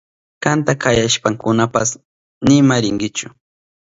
Kanta 0.43 0.73
kayashpankunapas 0.81 1.89
nima 2.47 2.75
rinkichu. 2.83 3.27